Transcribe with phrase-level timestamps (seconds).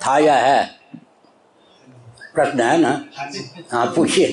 [0.00, 0.64] था या है?
[2.34, 2.92] प्रश्न है ना?
[3.72, 4.26] हाँ पूछिए।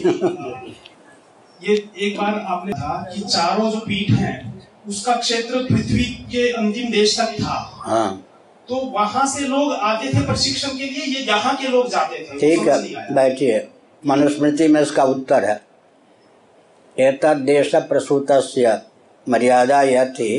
[1.62, 4.35] ये एक बार आपने कहा कि चारों जो पीठ हैं
[4.88, 8.23] उसका क्षेत्र पृथ्वी के अंतिम देश तक था। हाँ।
[8.70, 11.05] तो वहाँ से लोग आते थे प्रशिक्षण के लिए?
[11.05, 12.40] ये यहाँ के लोग जाते थे?
[12.40, 13.68] ठीक है बैठिए।
[14.04, 15.62] मनुस्मृति में इसका उत्तर है।
[16.98, 18.32] एतद देश प्रसूत
[19.28, 20.30] मर्यादा यह थी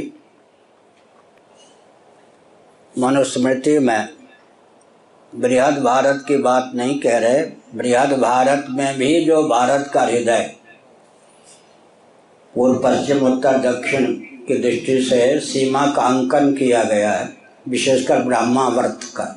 [2.95, 4.09] मनुस्मृति में
[5.33, 7.43] बृहद भारत की बात नहीं कह रहे,
[7.75, 10.55] बृहद भारत में भी जो भारत का हृदय,
[12.55, 14.07] पूर्व, पश्चिम, उत्तर, दक्षिण
[14.47, 17.29] की दृष्टि से सीमा का अंकन किया गया है,
[17.69, 19.35] विशेषकर ब्रह्मावर्त का।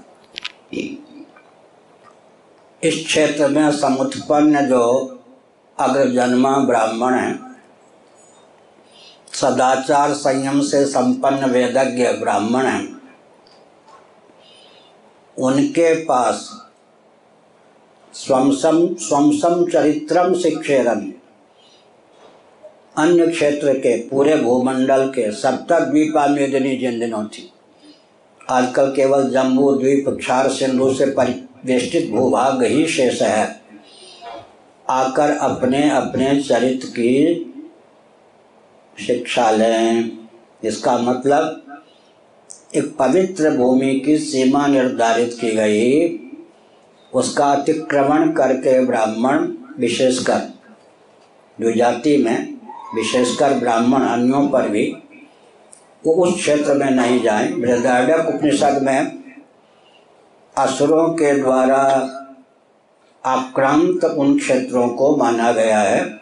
[2.84, 4.84] इस क्षेत्र में समुत्पन्न जो
[5.78, 7.40] अग्रजन्मा ब्राह्मण हैं,
[9.34, 13.01] सदाचार संयम से संपन्न वेदज्ञ ब्राह्मण हैं
[15.42, 16.50] उनके पास
[18.14, 21.14] स्वमसम स्वमसम चरित्रम शिक्षेरन
[22.98, 27.52] अन्य क्षेत्र के पूरे भूमंडल के सप्तक द्वीपामेदिनी जिन दिनों थी।
[28.50, 33.62] आजकल केवल जम्बू द्वीप, क्षार सिंधु से परिवेष्टित भूभाग ही शेष है।
[34.90, 37.12] आकर अपने अपने चरित्र की
[38.98, 40.12] शिक्षा लें।
[40.64, 41.71] इसका मतलब
[42.76, 46.20] एक पवित्र भूमि की सीमा निर्धारित की गई।
[47.14, 50.54] उसका अतिक्रमण करके ब्राह्मण, विशेषकर
[51.62, 52.54] जो जाति में,
[52.96, 54.98] विशेषकर ब्राह्मण अन्यों पर भी,
[56.06, 59.24] वो उस क्षेत्र में नहीं जाए। बृहदारण्यक उपनिषद में
[60.58, 61.82] असुरों के द्वारा
[63.26, 66.21] आक्रांत उन क्षेत्रों को माना गया है।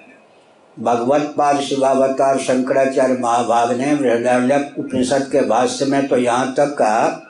[0.80, 7.26] भगवत पाद शिवावतार शंकराचार्य महाभाग ने बृहदारण्यक उपनिषद के भाष्य में तो यहाँ तक कहा,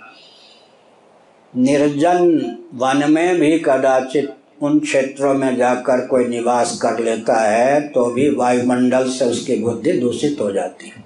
[1.54, 8.06] निर्जन वन में भी कदाचित उन क्षेत्रों में जाकर कोई निवास कर लेता है तो
[8.06, 11.04] भी वायुमंडल से उसकी बुद्धि दूषित हो जाती है।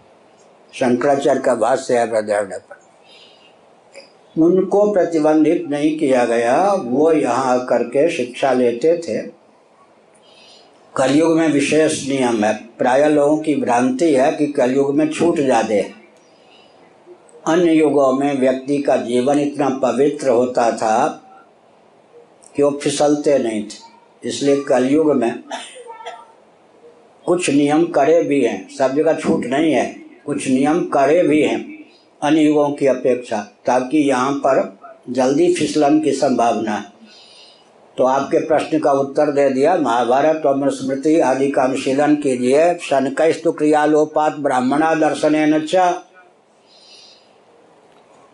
[0.73, 2.81] शंकराचार्य का भाष्य है बृहदारण्य पर।
[4.35, 9.42] उनको प्रतिबंधित नहीं किया गया, वो यहाँ आकर के शिक्षा लेते थे।
[10.97, 15.79] कलयुग में विशेष नियम है। प्राय लोगों की भ्रांति है कि कलयुग में छूट जाते
[17.47, 21.07] अन्य युगों में व्यक्ति का जीवन इतना पवित्र होता था
[22.55, 25.43] कि वो फिसलते नहीं थे। इसलिए कलयुग में
[27.25, 29.85] कुछ नियम करे भी हैं। सब जगह छूट नहीं है।
[30.25, 31.59] कुछ नियम करे भी हैं।
[32.23, 34.79] अन्य युगों की अपेक्षा, ताकि यहाँ पर
[35.09, 36.92] जल्दी फिसलन की संभावना है।
[37.97, 43.51] तो आपके प्रश्न का उत्तर दे दिया, महाभारत और स्मृति, आदि का अनुशीलन कीजिए। शनकस्तु
[43.51, 45.35] क्रियालोपात ब्राह्मणा दर्शन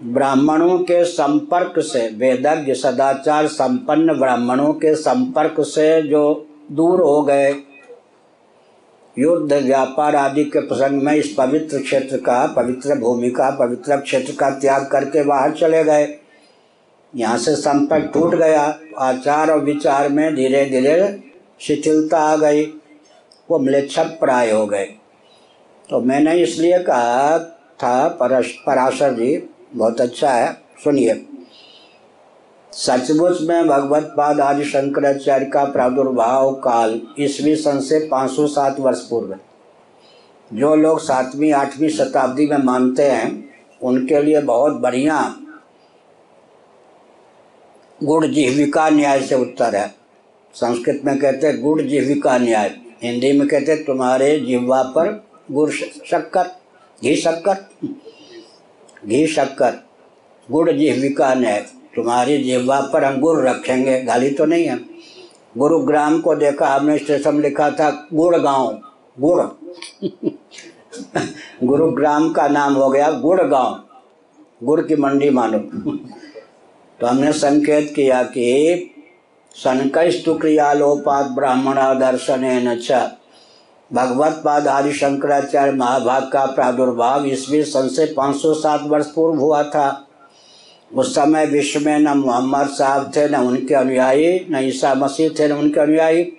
[0.03, 7.51] ब्राह्मणों के संपर्क से, वेदज्ञ सदाचार संपन्न ब्राह्मणों के संपर्क से जो दूर हो गए,
[9.17, 14.33] युद्ध, व्यापार आदि के प्रसंग में इस पवित्र क्षेत्र का, पवित्र भूमि का, पवित्र क्षेत्र
[14.39, 16.05] का त्याग करके बाहर चले गए।
[17.15, 21.23] यहाँ से संपर्क टूट गया। आचार और विचार में धीरे धीरे
[21.59, 22.65] शिथिलता आ गई।
[23.51, 24.85] वो म्लेच्छक प्राय हो गए।
[25.89, 27.39] तो मैंने इसलिए कहा
[27.83, 30.53] था, परश, पराशर जी, बहुत अच्छा है,
[30.83, 31.25] सुनिए।
[32.71, 39.35] सचमुच में भगवत पाद आदि शंकराचार्य का प्रादुर्भाव काल, ईस्वी सन से 507 वर्ष पूर्व।
[40.53, 43.49] जो लोग सातवीं, आठवीं शताब्दी में मानते हैं,
[43.81, 45.35] उनके लिए बहुत बढ़िया
[48.03, 49.95] गुड़ जिह्विका न्याय से उत्तर है।
[50.53, 55.69] संस्कृत में कहते हैं गुड़ जिह्विका न्याय। हिंदी में कहते हैं तुम्हारे जिह्वा पर गुड़
[55.71, 56.43] शक्कर,
[57.03, 57.88] घी शक्कर।
[59.05, 59.73] घी शक्कर
[60.51, 61.65] गुड़ जिह्विका न्याय।
[61.95, 64.79] तुम्हारी जिह्वा पर हम गुड़ रखेंगे, गाली तो नहीं है।
[65.57, 68.81] गुरुग्राम को देखा, हमने स्टेशन लिखा था गुड़ गाँव
[69.19, 69.41] गुड़
[71.63, 73.83] गुरुग्राम का नाम हो गया गुड़ गाँव।
[74.63, 75.59] गुड़ की मंडी मानो।
[77.01, 78.91] तो हमने संकेत किया कि
[79.56, 83.12] सनकस्तु क्रियालोपात ब्राह्मणा दर्शन च।
[83.94, 90.07] भगवत पाद आदि शंकराचार्य महाभाग का प्रादुर्भाव ईस्वी सन से 507 वर्ष पूर्व हुआ था।
[90.95, 95.47] उस समय विश्व में न मोहम्मद साहब थे, न उनके अनुयायी, न ईसा मसीह थे,
[95.47, 96.33] न उनके अनुयायी।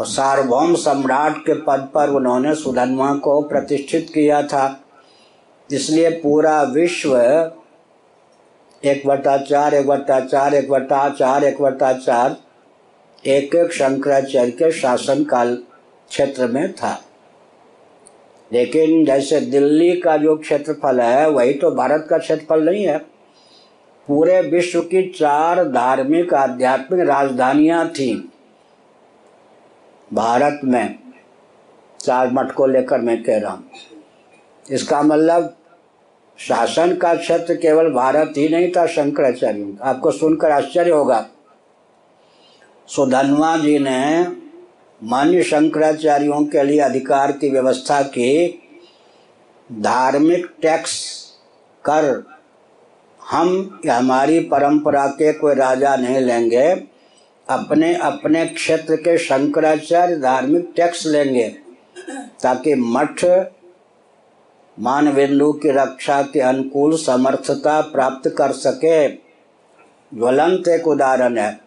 [0.00, 4.80] और सार्वभौम सम्राट के पद पर उन्होंने सुधन्वा को प्रतिष्ठित किया था।
[5.72, 7.16] इसलिए पूरा विश्व
[8.86, 12.36] एक बटा चार, एक बटा चार, एक बटा चार, एक बटा चार,
[13.26, 15.56] एक एक शंकराचार्य के शासन काल
[16.08, 17.02] क्षेत्र में था।
[18.52, 22.98] लेकिन जैसे दिल्ली का जो क्षेत्रफल है, वही तो भारत का क्षेत्रफल नहीं है।
[24.08, 28.32] पूरे विश्व की चार धार्मिक आध्यात्मिक राजधानियाँ थी।
[30.12, 30.98] भारत में,
[32.00, 33.70] चार मठ को लेकर मैं कह रहा हूँ।
[34.70, 35.56] इसका मतलब
[36.38, 41.26] शासन का क्षेत्र केवल भारत ही नहीं था, शंकराचार्य आपको सुनकर आश्चर्य होगा।
[42.88, 44.26] सुधनवा जी ने
[45.00, 48.62] मान्य शंकराचार्यों के लिए अधिकार की व्यवस्था की,
[49.70, 50.94] धार्मिक टैक्स
[51.84, 52.24] कर
[53.20, 56.68] हम हमारी परंपरा के कोई राजा नहीं लेंगे,
[57.48, 61.48] अपने अपने क्षेत्र के शंकराचार्य धार्मिक टैक्स लेंगे,
[62.42, 63.24] ताकि मठ
[64.78, 69.08] मान बिंदु की रक्षा के अनुकूल समर्थता प्राप्त कर सके।
[70.12, 71.58] ज्वलंत एक उदाहरण है।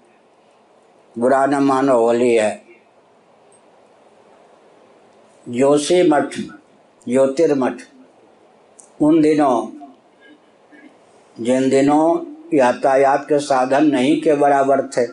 [1.15, 2.51] बुरा न मानो होली है।
[5.47, 6.35] जोशी मठ
[7.07, 7.81] ज्योतिर्मठ
[9.01, 9.67] उन दिनों,
[11.37, 15.05] जिन दिनों यातायात के साधन नहीं के बराबर थे,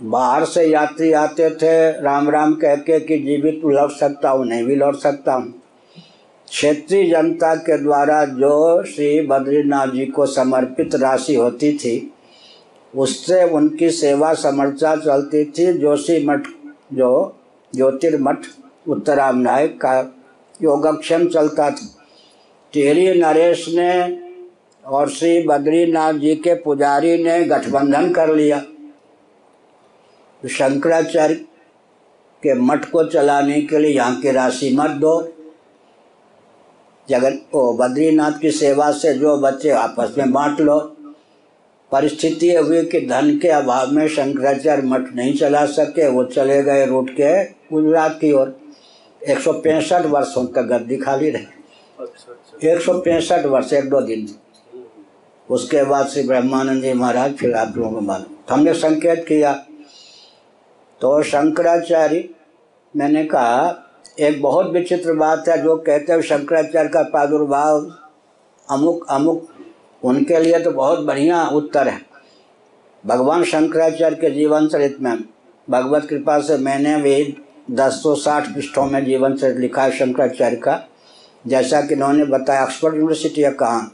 [0.00, 4.64] बाहर से यात्री आते थे, राम राम कह के कि जीवित लौट सकता हूँ, नहीं
[4.64, 5.52] भी लौट सकता हूँ।
[6.54, 12.12] क्षेत्रीय जनता के द्वारा जो श्री बद्रीनाथ जी को समर्पित राशि होती थी,
[12.94, 16.46] उससे उनकी सेवा समर्चा चलती थी। जोशी मठ,
[16.92, 17.36] जो
[17.74, 18.38] ज्योतिर्मठ
[18.88, 19.98] उत्तरामनाय का
[20.62, 21.88] योगक्षम चलता था।
[22.72, 24.18] टेरी नरेश ने
[24.84, 28.62] और श्री बद्रीनाथ जी के पुजारी ने गठबंधन कर लिया।
[30.48, 31.34] शंकराचार्य
[32.42, 35.28] के मठ को चलाने के लिए यहाँ की राशि मत दो।
[37.10, 40.96] जगत ओ, बद्रीनाथ की सेवा से जो बच्चे आपस में बांट लो।
[41.92, 46.86] परिस्थिति हुई कि धन के अभाव में शंकराचार्य मठ नहीं चला सके, वो चले गए
[46.86, 48.60] रूट के गुजरात की ओर।
[49.28, 51.46] एक सौ पैंसठ वर्षों तक गद्दी खाली रही
[52.68, 54.28] एक सौ पैंसठ वर्ष, एक दो दिन।
[55.50, 59.52] उसके बाद श्री ब्रह्मानंद जी महाराज फिर आप लोगों को मालूम। हमने संकेत किया।
[61.00, 62.28] तो शंकराचार्य,
[62.96, 63.83] मैंने कहा
[64.18, 67.80] एक बहुत विचित्र बात है जो कहते हैं शंकराचार्य का प्रादुर्भाव।
[68.68, 69.48] अमुक अमुक
[70.02, 72.00] उनके लिए तो बहुत बढ़िया उत्तर है।
[73.04, 75.16] भगवान शंकराचार्य के जीवन चरित में
[75.68, 77.36] भगवत कृपा से मैंने भी
[77.70, 80.80] दस सौ साठ पृष्ठों में जीवन चरित लिखा है शंकराचार्य का।
[81.46, 83.84] जैसा कि इन्होंने बताया ऑक्सफोर्ड यूनिवर्सिटी है कहाँ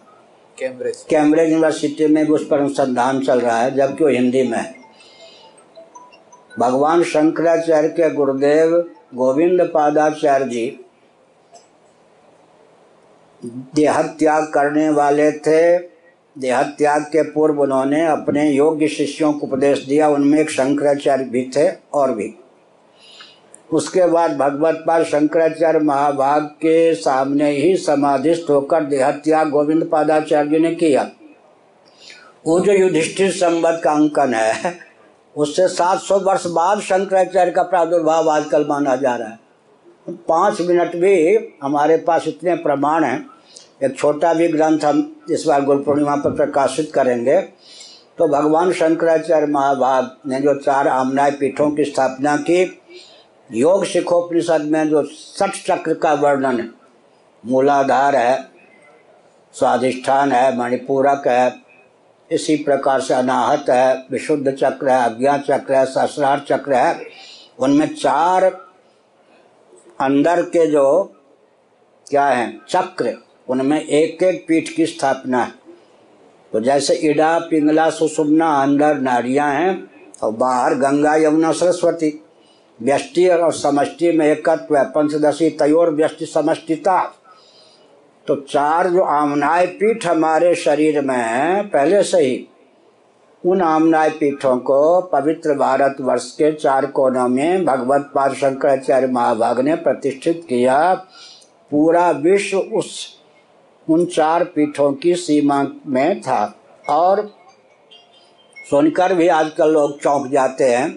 [0.59, 4.59] कैम्ब्रिज। कैम्ब्रिज यूनिवर्सिटी में भी उस पर अनुसंधान चल रहा है जबकि वो हिंदी में
[4.59, 4.75] है।
[6.59, 8.83] भगवान शंकराचार्य के गुरुदेव
[9.13, 10.67] गोविंद पादाचार्य जी
[13.75, 15.79] देह त्याग करने वाले थे।
[16.37, 21.43] देह त्याग के पूर्व उन्होंने अपने योग्य शिष्यों को उपदेश दिया। उनमें एक शंकराचार्य भी
[21.57, 22.35] थे, और भी।
[23.73, 30.59] उसके बाद भगवत पाद शंकराचार्य महाभाग के सामने ही समाधिस्थ होकर देह त्याग गोविंद पादाचार्य
[30.59, 31.11] ने किया।
[32.47, 34.90] वो जो युधिष्ठिर संबत का अंकन है
[35.37, 39.39] उससे 700 वर्ष बाद शंकराचार्य का प्रादुर्भाव आजकल माना जा रहा है।
[40.29, 43.31] पाँच मिनट भी हमारे पास इतने प्रमाण हैं।
[43.83, 47.41] एक छोटा भी ग्रंथ हम इस बार गुरु पूर्णिमा पर प्रकाशित करेंगे।
[48.19, 52.81] तो भगवान शंकराचार्य महाभाग ने जो चार आमनाय पीठों की स्थापना की,
[53.53, 56.71] योग शिखोपनिषद में जो सठ चक्र का वर्णन
[57.47, 58.49] मूलाधार है,
[59.53, 61.70] स्वाधिष्ठान है, मणिपूरक है
[62.33, 67.07] इसी प्रकार से अनाहत है, विशुद्ध चक्र है अज्ञा चक्र है, सहस्रार चक्र है।
[67.59, 68.45] उनमें चार
[70.01, 71.15] अंदर के जो
[72.11, 73.17] क्या है, चक्र,
[73.49, 75.53] उनमें एक एक पीठ की स्थापना है।
[76.53, 79.91] तो जैसे इडा, पिंगला सुषुम्ना अंदर नारियाँ हैं,
[80.23, 82.25] और बाहर गंगा, यमुना, सरस्वती।
[82.83, 87.15] व्यष्टि और समष्टि में एकत्व है, पंचदशी तयोर व्यष्टि समष्टिता।
[88.31, 92.49] तो चार जो आमनाय पीठ हमारे शरीर में है पहले से ही,
[93.47, 99.61] उन आमनाय पीठों को पवित्र भारत वर्ष के चार कोनों में भगवत पाद शंकराचार्य महाभाग
[99.61, 100.95] ने प्रतिष्ठित किया।
[101.71, 103.17] पूरा विश्व उस,
[103.91, 106.55] उन चार पीठों की सीमा में था।
[106.89, 107.31] और
[108.71, 110.91] सुनकर भी आजकल लोग चौंक जाते हैं।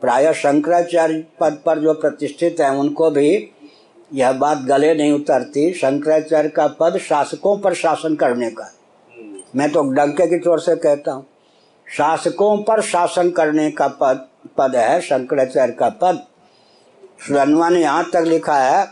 [0.00, 3.50] प्राय शंकराचार्य पद पर जो प्रतिष्ठित हैं, उनको भी
[4.14, 8.70] यह बात गले नहीं उतरती। शंकराचार्य का पद शासकों पर शासन करने का।
[9.56, 11.26] मैं तो डंके की तौर से कहता हूँ।
[11.96, 14.26] शासकों पर शासन करने का पद
[14.58, 16.26] पद है, शंकराचार्य का पद।
[17.28, 18.86] सुरनवा ने यहाँ तक लिखा है,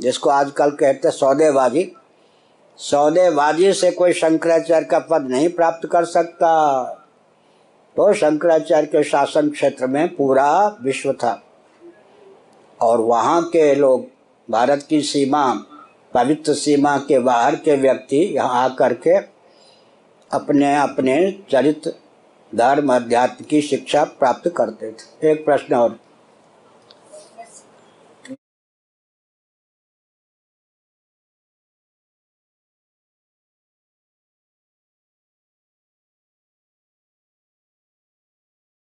[0.00, 1.92] जिसको आजकल कहते सौदेबाजी।
[2.78, 6.82] सौदेबाजी से कोई शंकराचार्य का पद नहीं प्राप्त कर सकता।
[7.96, 11.42] तो शंकराचार्य के शासन क्षेत्र में पूरा विश्व था।
[12.82, 14.06] और वहाँ के लोग,
[14.48, 15.52] भारत की सीमा,
[16.14, 19.16] पवित्र सीमा के बाहर के व्यक्ति यहाँ आकर के
[20.30, 21.16] अपने अपने
[21.50, 21.92] चरित्र
[22.52, 25.98] धर्म अध्यात्म की शिक्षा प्राप्त करते थे। एक प्रश्न और